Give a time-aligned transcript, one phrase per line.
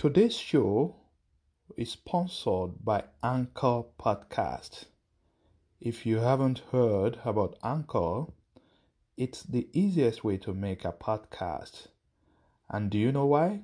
[0.00, 0.96] Today's show
[1.76, 4.86] is sponsored by Anchor Podcast.
[5.78, 8.24] If you haven't heard about Anchor,
[9.18, 11.88] it's the easiest way to make a podcast.
[12.70, 13.60] And do you know why?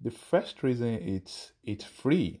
[0.00, 2.40] The first reason it's it's free.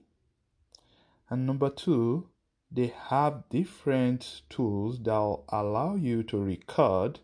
[1.28, 2.30] And number two,
[2.72, 7.20] they have different tools that allow you to record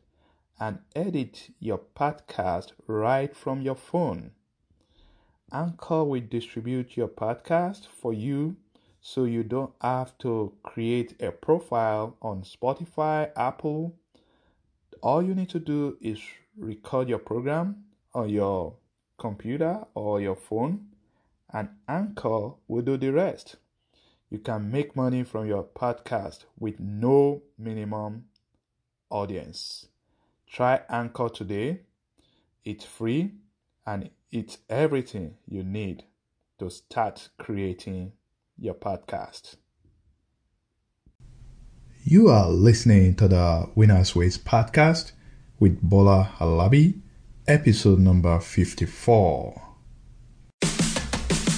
[0.60, 4.32] and edit your podcast right from your phone.
[5.54, 8.56] Anchor will distribute your podcast for you
[9.00, 13.94] so you don't have to create a profile on Spotify, Apple.
[15.00, 16.20] All you need to do is
[16.58, 18.74] record your program on your
[19.16, 20.86] computer or your phone,
[21.52, 23.54] and Anchor will do the rest.
[24.30, 28.24] You can make money from your podcast with no minimum
[29.08, 29.86] audience.
[30.48, 31.82] Try Anchor today.
[32.64, 33.34] It's free
[33.86, 36.02] and it's everything you need
[36.58, 38.10] to start creating
[38.58, 39.54] your podcast.
[42.02, 45.12] You are listening to the Winners Ways podcast
[45.60, 47.00] with Bola Halabi,
[47.46, 49.73] episode number 54.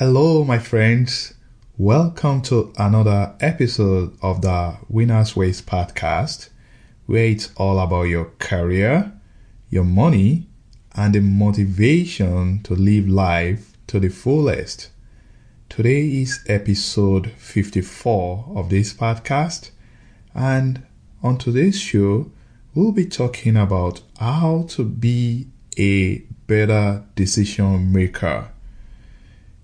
[0.00, 1.34] Hello, my friends.
[1.76, 6.48] Welcome to another episode of the Winners Ways podcast,
[7.04, 9.12] where it's all about your career,
[9.68, 10.48] your money,
[10.94, 14.88] and the motivation to live life to the fullest.
[15.68, 19.70] Today is episode 54 of this podcast,
[20.34, 20.82] and
[21.22, 22.32] on today's show,
[22.74, 28.50] we'll be talking about how to be a better decision maker.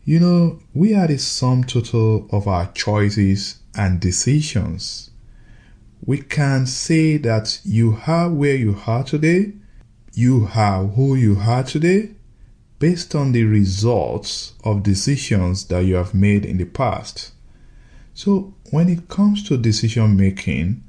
[0.09, 5.11] You know, we are the sum total of our choices and decisions.
[6.01, 9.55] We can say that you are where you are today,
[10.15, 12.11] you are who you are today,
[12.79, 17.33] based on the results of decisions that you have made in the past.
[18.15, 20.85] So, when it comes to decision making,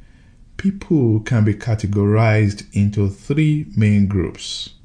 [0.57, 4.75] people can be categorized into three main groups.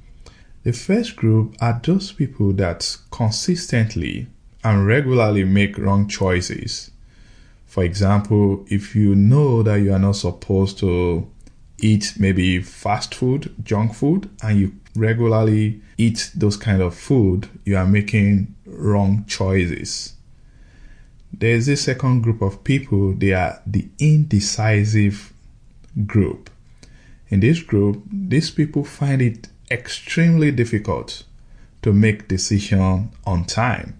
[0.65, 4.29] The first group are those people that consistently
[4.63, 6.93] and regularly make wrong choices.
[7.67, 11.27] For example, if you know that you are not supposed to
[11.79, 17.77] eat maybe fast food, junk food, and you regularly eat those kind of food, you
[17.77, 20.15] are making wrong choices.
[21.33, 25.33] There's a second group of people, they are the indecisive
[26.07, 26.51] group.
[27.31, 31.25] In this group, these people find it extremely difficult
[31.81, 33.99] to make decision on time.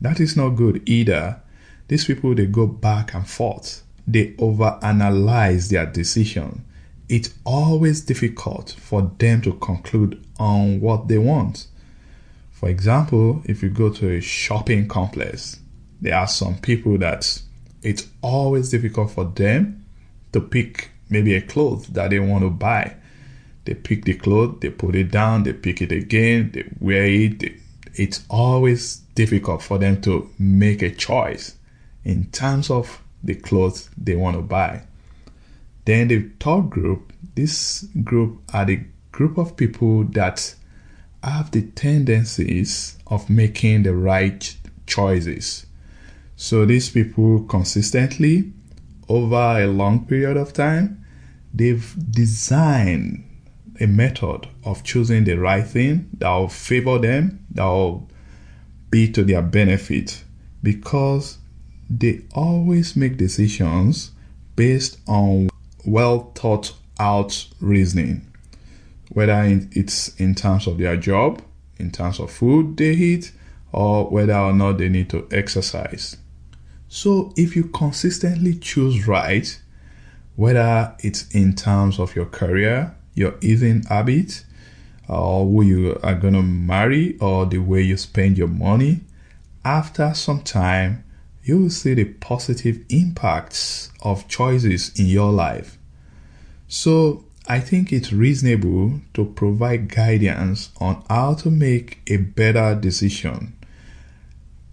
[0.00, 1.40] That is not good either.
[1.88, 3.82] These people they go back and forth.
[4.06, 6.64] They overanalyze their decision.
[7.08, 11.66] It's always difficult for them to conclude on what they want.
[12.52, 15.60] For example, if you go to a shopping complex,
[16.00, 17.42] there are some people that
[17.82, 19.84] it's always difficult for them
[20.32, 22.94] to pick maybe a clothes that they want to buy
[23.68, 27.38] they pick the clothes, they put it down, they pick it again, they wear it.
[27.40, 27.54] They,
[27.96, 31.56] it's always difficult for them to make a choice
[32.02, 34.84] in terms of the clothes they want to buy.
[35.84, 40.54] Then the third group, this group are the group of people that
[41.22, 44.56] have the tendencies of making the right
[44.86, 45.66] choices.
[46.36, 48.50] So these people consistently
[49.10, 51.04] over a long period of time,
[51.52, 53.24] they've designed
[53.80, 58.08] a method of choosing the right thing that will favor them, that will
[58.90, 60.24] be to their benefit,
[60.62, 61.38] because
[61.88, 64.12] they always make decisions
[64.56, 65.48] based on
[65.84, 68.26] well thought out reasoning,
[69.10, 69.42] whether
[69.72, 71.42] it's in terms of their job,
[71.78, 73.32] in terms of food they eat,
[73.72, 76.16] or whether or not they need to exercise.
[76.88, 79.60] So, if you consistently choose right,
[80.36, 84.44] whether it's in terms of your career, your eating habit,
[85.08, 89.00] or who you are to marry, or the way you spend your money,
[89.64, 91.04] after some time,
[91.42, 95.78] you will see the positive impacts of choices in your life.
[96.68, 103.54] So, I think it's reasonable to provide guidance on how to make a better decision.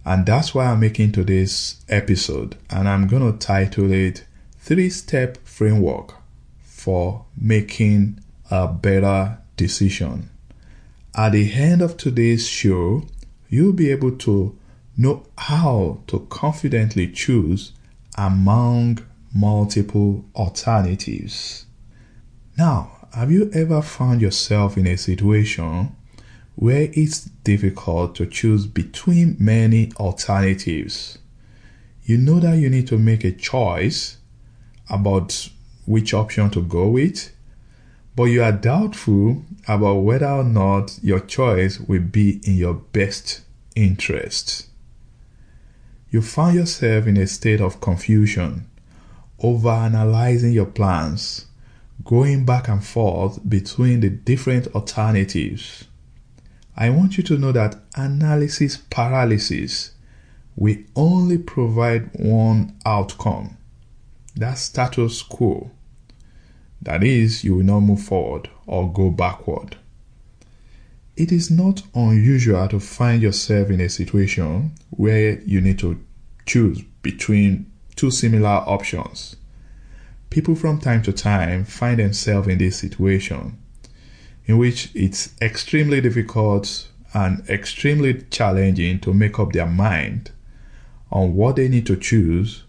[0.04, 2.56] And that's why I'm making today's episode.
[2.68, 4.24] And I'm going to title it
[4.58, 6.14] Three Step Framework
[6.62, 8.20] for Making
[8.50, 10.30] a Better Decision.
[11.14, 13.04] At the end of today's show,
[13.48, 14.58] you'll be able to
[14.96, 17.72] know how to confidently choose
[18.16, 18.98] among
[19.34, 21.66] multiple alternatives.
[22.56, 25.94] Now, have you ever found yourself in a situation
[26.56, 31.18] where it's difficult to choose between many alternatives.
[32.04, 34.16] You know that you need to make a choice
[34.88, 35.50] about
[35.84, 37.30] which option to go with,
[38.16, 43.42] but you are doubtful about whether or not your choice will be in your best
[43.76, 44.66] interest.
[46.10, 48.68] You find yourself in a state of confusion,
[49.38, 51.46] over analyzing your plans,
[52.04, 55.84] going back and forth between the different alternatives
[56.78, 59.92] I want you to know that analysis paralysis
[60.56, 63.56] will only provide one outcome.
[64.34, 65.70] that status quo.
[66.82, 69.76] That is, you will not move forward or go backward.
[71.16, 75.98] It is not unusual to find yourself in a situation where you need to
[76.44, 79.36] choose between two similar options.
[80.28, 83.58] People from time to time find themselves in this situation
[84.46, 90.30] in which it's extremely difficult and extremely challenging to make up their mind
[91.10, 92.64] on what they need to choose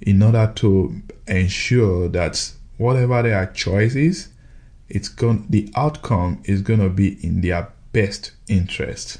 [0.00, 4.28] in order to ensure that whatever their choice is,
[4.88, 9.18] it's going the outcome is going to be in their best interest.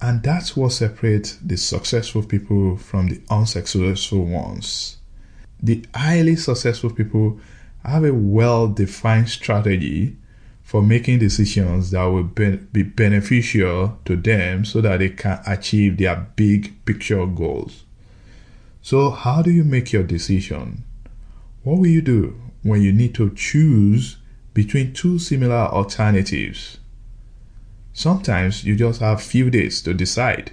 [0.00, 4.98] And that's what separates the successful people from the unsuccessful ones.
[5.62, 7.40] The highly successful people
[7.84, 10.16] have a well defined strategy
[10.62, 16.26] for making decisions that will be beneficial to them so that they can achieve their
[16.34, 17.84] big picture goals.
[18.82, 20.82] So, how do you make your decision?
[21.66, 24.18] What will you do when you need to choose
[24.54, 26.78] between two similar alternatives?
[27.92, 30.52] Sometimes you just have few days to decide.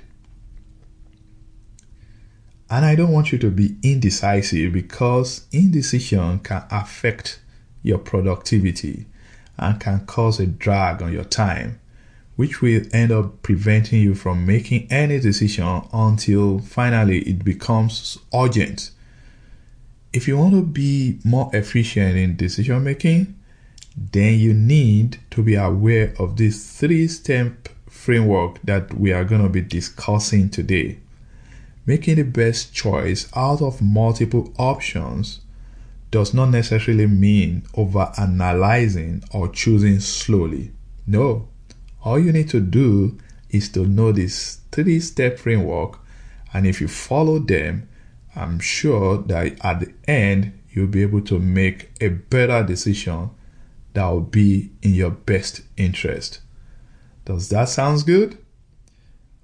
[2.67, 7.39] And I don't want you to be indecisive because indecision can affect
[7.83, 9.05] your productivity
[9.59, 11.79] and can cause a drag on your time,
[12.37, 18.89] which will end up preventing you from making any decision until finally it becomes urgent.
[20.13, 23.35] If you want to be more efficient in decision making,
[23.97, 29.41] then you need to be aware of this three step framework that we are going
[29.41, 30.99] to be discussing today.
[31.87, 35.41] Making the best choice out of multiple options
[36.11, 40.71] does not necessarily mean over analyzing or choosing slowly.
[41.07, 41.47] No,
[42.03, 43.17] all you need to do
[43.49, 45.99] is to know this three step framework,
[46.53, 47.89] and if you follow them,
[48.35, 53.29] I'm sure that at the end you'll be able to make a better decision
[53.93, 56.41] that will be in your best interest.
[57.25, 58.37] Does that sound good?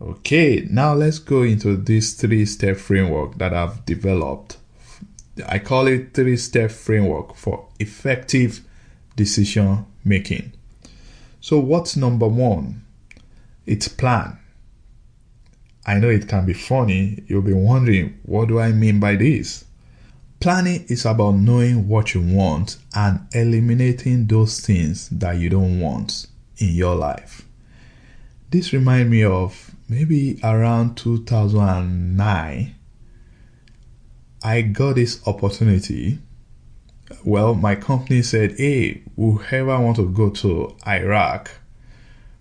[0.02, 4.58] Okay, now let's go into this three step framework that I've developed.
[5.46, 8.62] I call it three step framework for effective
[9.16, 10.54] decision making.
[11.42, 12.86] So, what's number one?
[13.66, 14.40] It's plan.
[15.86, 17.24] I know it can be funny.
[17.28, 19.66] You'll be wondering, what do I mean by this?
[20.40, 26.28] Planning is about knowing what you want and eliminating those things that you don't want
[26.58, 27.46] in your life.
[28.50, 32.76] This reminds me of maybe around 2009.
[34.42, 36.20] I got this opportunity.
[37.26, 41.52] Well, my company said, "Hey, whoever want to go to Iraq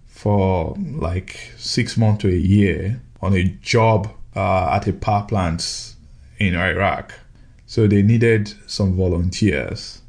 [0.07, 5.95] for like six months to a year on a job uh, at a power plant
[6.39, 7.15] in Iraq."
[7.67, 10.01] So they needed some volunteers.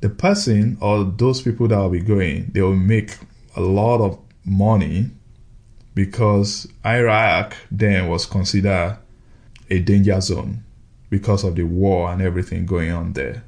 [0.00, 3.18] The person or those people that will be going, they will make
[3.56, 5.10] a lot of money
[5.94, 8.96] because Iraq then was considered
[9.68, 10.64] a danger zone
[11.10, 13.44] because of the war and everything going on there.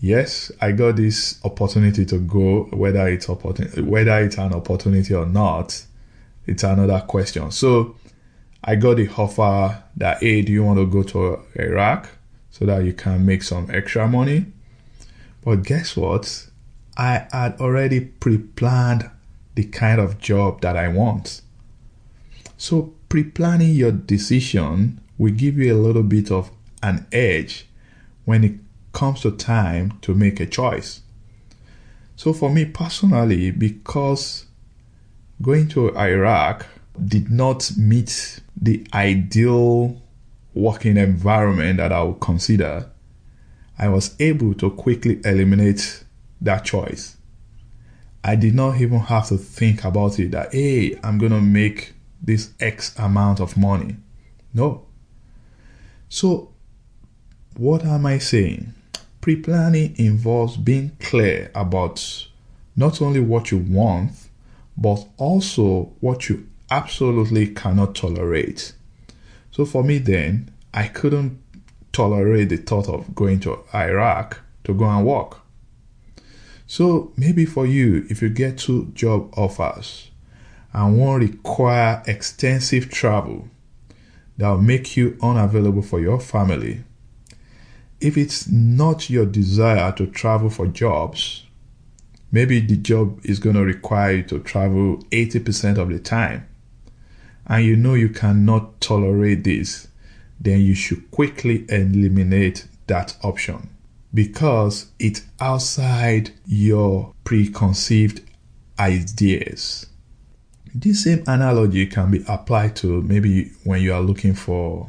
[0.00, 5.26] Yes, I got this opportunity to go, whether it's opportunity, whether it's an opportunity or
[5.26, 5.82] not,
[6.46, 7.50] it's another question.
[7.50, 7.96] So
[8.62, 12.08] I got the offer that, hey, do you want to go to Iraq
[12.50, 14.46] so that you can make some extra money?
[15.44, 16.48] But guess what?
[16.96, 19.10] I had already pre planned
[19.54, 21.42] the kind of job that I want.
[22.56, 26.50] So pre planning your decision will give you a little bit of
[26.82, 27.66] an edge
[28.24, 28.54] when it
[28.92, 31.00] comes to time to make a choice.
[32.16, 34.43] So for me personally, because
[35.42, 36.66] going to Iraq
[37.06, 40.00] did not meet the ideal
[40.54, 42.90] working environment that I would consider,
[43.78, 46.04] I was able to quickly eliminate
[46.40, 47.16] that choice.
[48.22, 51.94] I did not even have to think about it that, hey, I'm going to make
[52.22, 53.96] this X amount of money.
[54.54, 54.86] No.
[56.08, 56.52] So,
[57.56, 58.72] what am I saying?
[59.20, 62.28] Pre planning involves being clear about
[62.76, 64.12] not only what you want,
[64.76, 68.72] but also what you absolutely cannot tolerate.
[69.50, 71.40] So for me, then, I couldn't
[71.92, 75.40] tolerate the thought of going to Iraq to go and work.
[76.66, 80.10] So maybe for you, if you get two job offers
[80.72, 83.48] and one require extensive travel
[84.38, 86.82] that will make you unavailable for your family,
[88.00, 91.44] if it's not your desire to travel for jobs,
[92.34, 96.48] maybe the job is going to require you to travel 80% of the time,
[97.46, 99.86] and you know you cannot tolerate this,
[100.40, 103.70] then you should quickly eliminate that option
[104.12, 108.20] because it's outside your preconceived
[108.80, 109.86] ideas.
[110.74, 114.88] This same analogy can be applied to maybe when you are looking for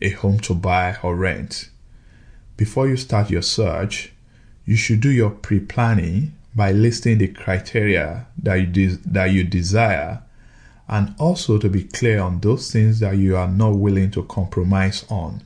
[0.00, 1.68] a home to buy or rent.
[2.56, 4.12] Before you start your search,
[4.64, 9.44] you should do your pre planning by listing the criteria that you, de- that you
[9.44, 10.22] desire
[10.88, 15.04] and also to be clear on those things that you are not willing to compromise
[15.10, 15.42] on.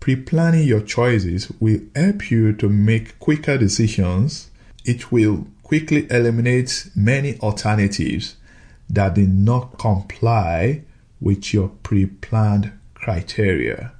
[0.00, 4.50] Pre planning your choices will help you to make quicker decisions.
[4.84, 8.36] It will quickly eliminate many alternatives
[8.90, 10.82] that did not comply
[11.20, 13.92] with your pre planned criteria.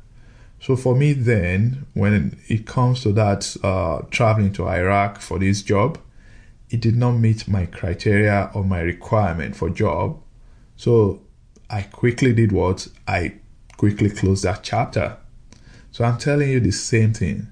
[0.64, 5.60] So, for me, then, when it comes to that uh, traveling to Iraq for this
[5.60, 5.98] job,
[6.70, 10.22] it did not meet my criteria or my requirement for job.
[10.76, 11.20] So
[11.68, 12.88] I quickly did what?
[13.06, 13.34] I
[13.76, 15.18] quickly closed that chapter.
[15.92, 17.48] So I'm telling you the same thing.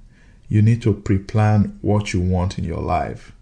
[0.48, 3.32] You need to pre plan what you want in your life.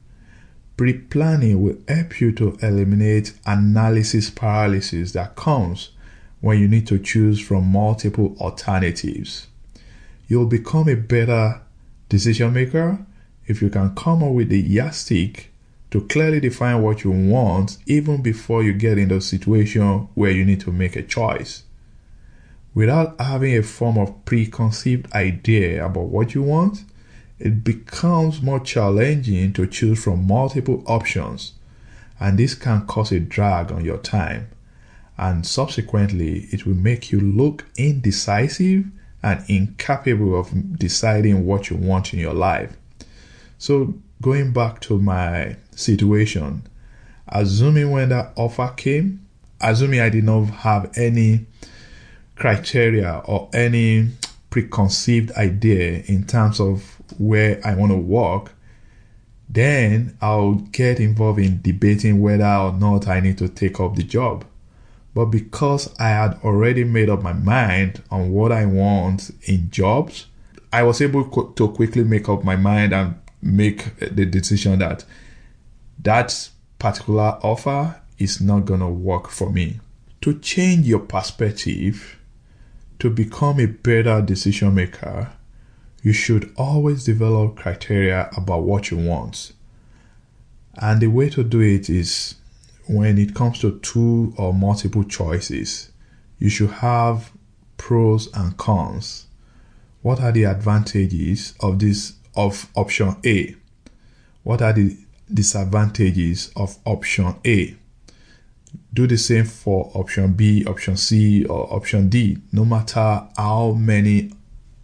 [0.76, 5.90] Pre planning will help you to eliminate analysis paralysis that comes
[6.40, 9.46] when you need to choose from multiple alternatives.
[10.30, 11.60] You'll become a better
[12.08, 13.04] decision maker
[13.48, 15.50] if you can come up with the yardstick
[15.90, 20.44] to clearly define what you want even before you get in a situation where you
[20.44, 21.64] need to make a choice.
[22.74, 26.84] Without having a form of preconceived idea about what you want,
[27.40, 31.54] it becomes more challenging to choose from multiple options,
[32.20, 34.48] and this can cause a drag on your time.
[35.18, 38.84] And subsequently, it will make you look indecisive
[39.22, 42.76] and incapable of deciding what you want in your life.
[43.58, 46.62] So, going back to my situation,
[47.28, 49.26] assuming when that offer came,
[49.60, 51.46] assuming I did not have any
[52.36, 54.08] criteria or any
[54.48, 58.52] preconceived idea in terms of where I want to work,
[59.48, 64.02] then I'll get involved in debating whether or not I need to take up the
[64.02, 64.44] job.
[65.14, 70.26] But because I had already made up my mind on what I want in jobs,
[70.72, 75.04] I was able to quickly make up my mind and make eh, the decision that
[76.02, 79.80] that particular offer is not going to work for me.
[80.22, 82.18] To change your perspective,
[82.98, 85.32] to become a better decision maker,
[86.02, 89.52] you should always develop criteria about what you want.
[90.74, 92.36] And the way to do it is
[92.90, 95.92] when it comes to two or multiple choices,
[96.40, 97.30] you should have
[97.76, 99.28] pros and cons.
[100.02, 103.54] What are the advantages of this of option A?
[104.42, 104.98] What are the
[105.32, 107.76] disadvantages of option A?
[108.92, 114.32] Do the same for option B, option C, or option D, no matter how many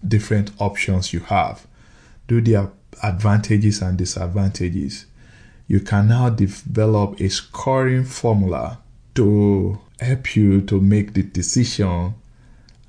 [0.06, 1.66] different options you have.
[2.28, 2.70] Do the
[3.02, 5.06] advantages and disadvantages.
[5.68, 8.78] You can now develop a scoring formula
[9.16, 12.14] to help you to make the decision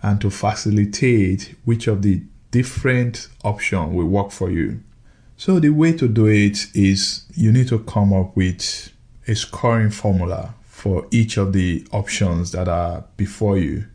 [0.03, 4.81] and to facilitate which of the different option will work for you.
[5.37, 8.91] So the way to do it is you need to come up with
[9.27, 13.85] a scoring formula for each of the options that are before you.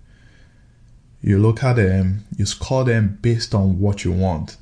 [1.22, 4.56] You look at them, you score them based on what you want.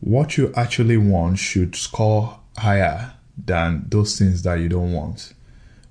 [0.00, 5.34] What you actually want should score higher than those things that you don't want.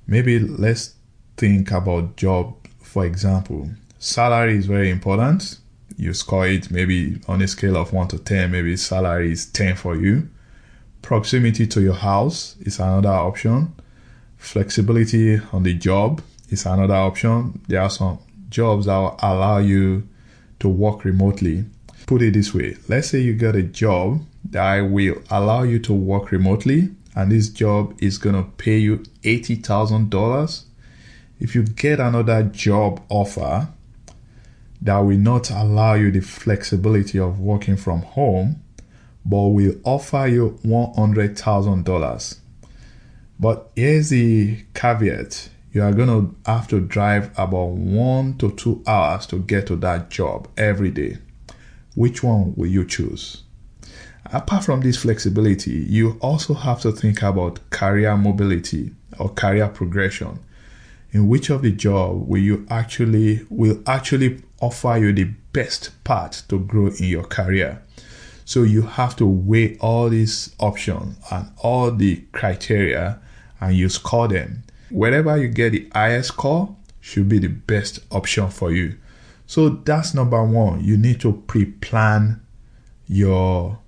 [0.08, 0.96] Maybe let's
[1.38, 3.70] think about job for example.
[4.00, 5.60] Salary is very important
[5.98, 9.78] you score it maybe on a scale of 1 to 10 maybe salary is 10
[9.78, 10.28] for you
[11.02, 13.74] proximity to your house is another option
[14.38, 17.60] flexibility on the job is another option.
[17.68, 18.20] There are some
[18.50, 20.08] jobs that allow you
[20.60, 21.66] to work remotely.
[22.06, 24.22] Put it this way let's say you get a job
[24.52, 28.98] that will allow you to work remotely, and this job is going to pay you
[29.24, 30.64] $80,000.
[31.40, 33.70] If you get another job offer
[34.82, 38.62] that will not allow you the flexibility of working from home,
[39.26, 42.40] but will offer you $100,000.
[43.40, 48.82] But here's the caveat you are going to have to drive about one to two
[48.88, 51.18] hours to get to that job every day.
[51.96, 53.44] Which one will you choose?
[54.32, 60.40] Apart from this flexibility, you also have to think about career mobility or career progression.
[61.12, 66.46] In which of the job will you actually will actually offer you the best path
[66.50, 67.82] to grow in your career?
[68.44, 73.20] So you have to weigh all these options and all the criteria
[73.62, 74.64] and you score them.
[74.90, 78.98] Wherever you get the highest score should be the best option for you.
[79.48, 80.84] So that's number one.
[80.84, 82.42] You need to pre-plan
[83.08, 83.80] your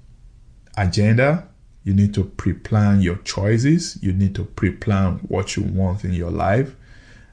[0.77, 1.49] agenda.
[1.83, 3.97] You need to pre-plan your choices.
[4.01, 6.75] You need to pre-plan what you want in your life.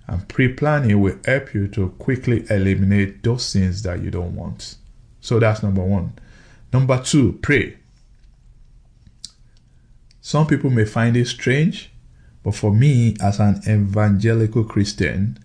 [0.07, 4.77] And pre-planning will help you to quickly eliminate those things that you don't want.
[5.21, 6.13] So that's number one.
[6.73, 7.77] Number two, pray.
[10.21, 11.91] Some people may find it strange,
[12.43, 15.39] but for me, as an evangelical Christian,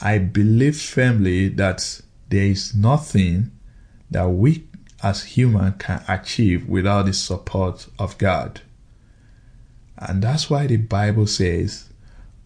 [0.00, 3.50] I believe firmly that there is nothing
[4.10, 4.67] that we
[5.02, 8.60] as human can achieve without the support of God.
[9.96, 11.88] And that's why the Bible says,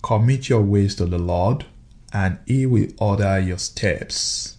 [0.03, 1.67] Commit your ways to the Lord,
[2.13, 4.57] and He will order your steps.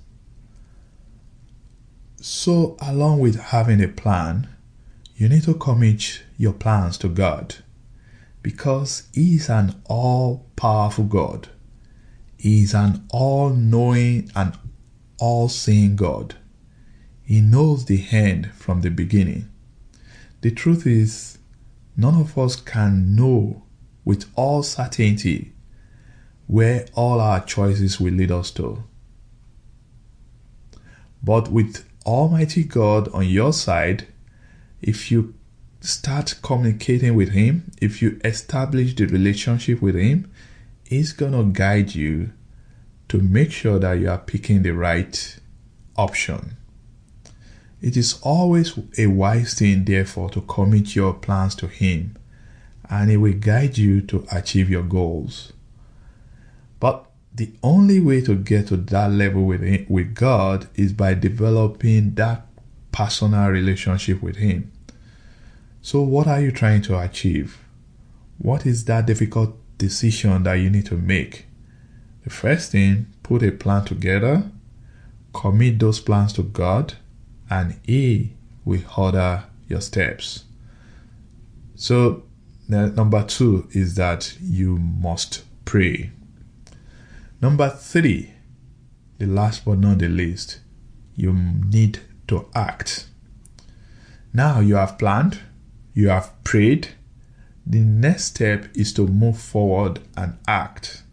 [2.21, 4.47] So, along with having a plan,
[5.15, 7.55] you need to commit your plans to God
[8.41, 11.50] because He is an all powerful God.
[12.38, 14.57] He is an all knowing and
[15.18, 16.35] all seeing God.
[17.24, 19.50] He knows the end from the beginning.
[20.42, 21.38] The truth is,
[21.96, 23.64] none of us can know
[24.03, 25.53] with all certainty
[26.48, 28.83] where all our choices will lead us to.
[31.24, 34.07] But with Almighty God on your side,
[34.81, 35.33] if you
[35.79, 40.29] start communicating with Him, if you establish the relationship with Him,
[40.83, 42.31] He's to guide you
[43.07, 45.40] to make sure that you are picking the right
[45.96, 46.57] option.
[47.83, 52.15] It is always a wise thing, therefore, to commit your plans to Him,
[52.89, 55.51] and He will guide you to achieve your goals.
[56.79, 61.13] But the only way to get to that level with, him, with God is by
[61.13, 62.48] developing that
[62.93, 64.72] personal relationship with Him.
[65.81, 67.57] So, what are you trying to achieve?
[68.37, 71.48] What is that difficult decision that you need to make?
[72.24, 74.50] The first thing, put a plan together,
[75.33, 76.93] commit those plans to God,
[77.53, 78.33] and He
[78.66, 80.46] will order your steps.
[81.75, 82.24] So,
[82.68, 86.11] number two is that you must pray.
[87.42, 88.33] Number three,
[89.20, 90.61] the last but not the least,
[91.16, 93.07] you need to act.
[94.33, 95.39] Now you have planned,
[95.94, 96.87] you have prayed.
[97.68, 101.03] The next step is to move forward and act.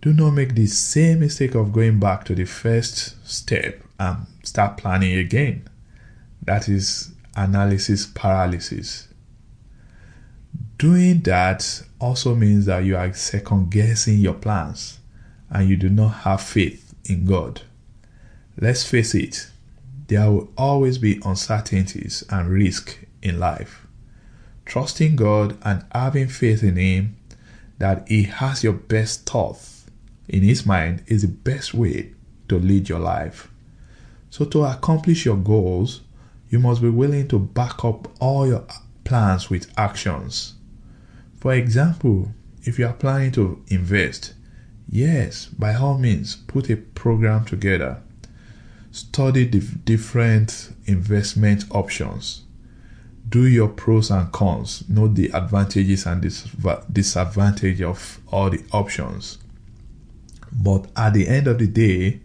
[0.00, 4.78] Do not make the same mistake of going back to the first step and start
[4.78, 5.68] planning again.
[6.42, 9.08] That is analysis paralysis.
[10.78, 14.98] Doing that also means that you are second guessing your plans
[15.50, 17.60] and you do not have faith in God.
[18.58, 19.50] Let's face it,
[20.08, 23.86] there will always be uncertainties and risk in life.
[24.64, 27.16] Trusting God and having faith in Him
[27.78, 29.84] that He has your best thoughts
[30.26, 32.12] in His mind is the best way
[32.48, 33.49] to lead your life.
[34.30, 36.00] So, to accomplish your goals,
[36.48, 38.64] you must be willing to back up all your
[39.04, 40.54] plans with actions.
[41.36, 44.34] For example, if you are planning to invest,
[44.92, 48.02] Yes, by all means, put a program together.
[48.90, 52.42] Study the different investment options.
[53.28, 54.82] Do your pros and cons.
[54.88, 56.20] Note the advantages and
[56.92, 59.38] disadvantages of all the options.
[60.50, 62.20] But at the end of the day,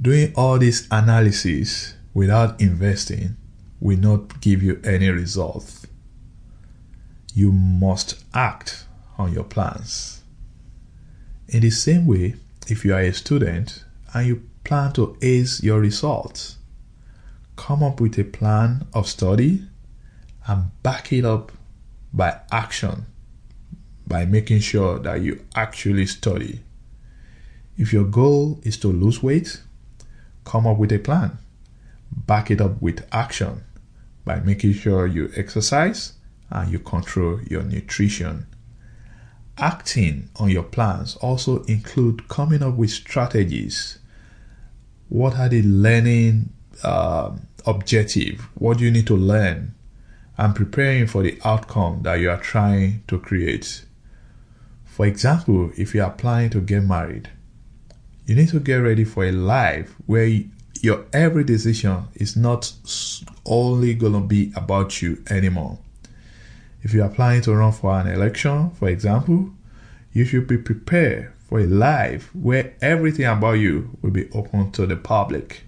[0.00, 3.36] doing all this analysis without investing
[3.80, 5.86] will not give you any results.
[7.34, 8.86] You must act
[9.18, 10.22] on your plans.
[11.48, 12.36] In the same way,
[12.68, 16.56] if you are a student and you plan to ace your results,
[17.56, 19.62] come up with a plan of study
[20.46, 21.52] and back it up
[22.12, 23.06] by action.
[24.06, 26.60] by making sure that you actually study.
[27.76, 29.60] If your goal is to lose weight,
[30.46, 31.36] come up with a plan.
[32.10, 33.64] Back it up with action
[34.24, 36.14] by making sure you exercise
[36.48, 38.46] and you control your nutrition.
[39.58, 43.98] Acting on your plans also include coming up with strategies.
[45.08, 46.50] What are the learning
[46.82, 47.32] uh,
[47.66, 48.48] objective?
[48.54, 49.74] What do you need to learn?
[50.38, 53.84] And preparing for the outcome that you are trying to create.
[54.84, 57.30] For example, if you are planning to get married,
[58.26, 60.40] you need to get ready for a life where
[60.82, 62.72] your every decision is not
[63.44, 65.78] only going to be about you anymore.
[66.82, 69.50] If you are planning to run for an election, for example,
[70.12, 74.86] you should be prepared for a life where everything about you will be open to
[74.86, 75.62] the public.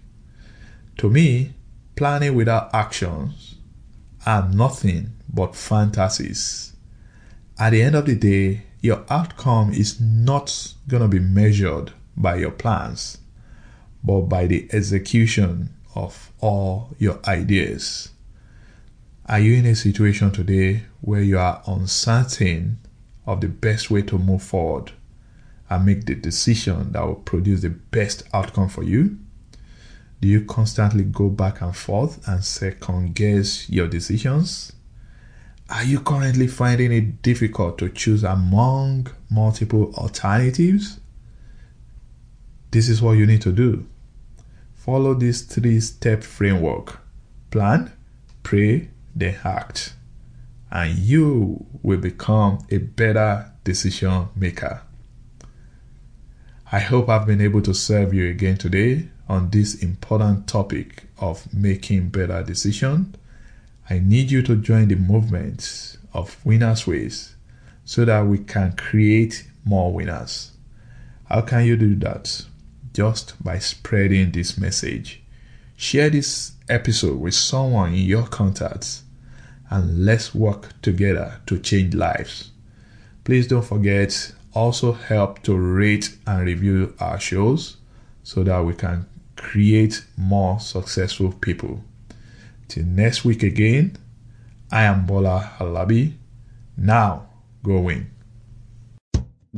[0.99, 1.55] To me,
[1.95, 3.55] planning without actions
[4.27, 6.75] are nothing but fantasies.
[7.59, 12.37] At the end of the day, your outcome is not going to be measured by
[12.37, 13.19] your plans,
[14.03, 18.11] but by the execution of all your ideas.
[19.27, 22.79] Are you in a situation today where you are uncertain
[23.27, 24.93] of the best way to move forward
[25.69, 29.19] and make the decision that will produce the best outcome for you?
[30.21, 34.73] Do you constantly go back and forth and second guess your decisions?
[35.71, 40.99] Are you currently finding it difficult to choose among multiple alternatives?
[42.71, 43.87] This is what you need to do.
[44.75, 47.01] Follow this three step framework
[47.51, 47.93] plan,
[48.43, 49.95] pray, then act.
[50.71, 54.83] And you will become a better decision maker.
[56.71, 61.53] I hope I've been able to serve you again today on this important topic of
[61.55, 63.17] making better decisions
[63.91, 67.37] I need you to join the movement of Winners Ways
[67.87, 70.53] so that we can create more winners.
[71.25, 72.45] How can you do that?
[72.99, 75.23] Just by spreading this message.
[75.77, 79.05] Share this episode with someone in your contacts
[79.71, 82.51] and let's work together to change lives.
[83.23, 87.77] Please don't forget also help to rate and review our shows
[88.25, 89.07] so that we can
[89.37, 91.85] create more successful people.
[92.67, 93.97] Till next week again,
[94.73, 96.15] I am Bola Halabi.
[96.77, 97.29] Now,
[97.63, 98.11] go win.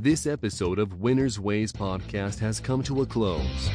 [0.02, 3.68] This episode of Winner's Ways podcast has come to a close.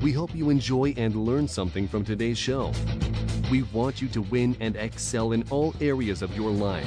[0.00, 2.70] We hope you enjoy and learn something from today's show.
[3.50, 6.86] We want you to win and excel in all areas of your life,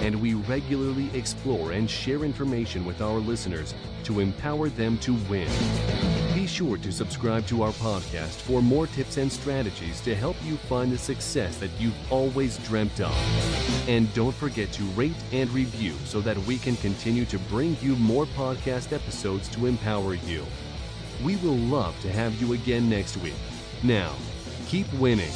[0.00, 6.15] and we regularly explore and share information with our listeners to empower them to win.
[6.46, 10.56] Be sure to subscribe to our podcast for more tips and strategies to help you
[10.56, 13.88] find the success that you've always dreamt of.
[13.88, 17.96] And don't forget to rate and review so that we can continue to bring you
[17.96, 20.46] more podcast episodes to empower you.
[21.24, 23.34] We will love to have you again next week.
[23.82, 24.14] Now,
[24.68, 25.32] keep winning.